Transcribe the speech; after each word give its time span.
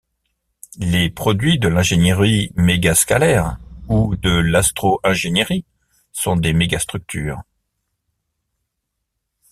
Les 0.79 1.11
produits 1.11 1.59
de 1.59 1.67
l’ingénierie 1.67 2.51
mégascalaire 2.55 3.59
ou 3.87 4.15
de 4.15 4.31
l’astro-ingénierie 4.31 5.63
sont 6.11 6.35
des 6.35 6.53
mégastructures. 6.53 7.43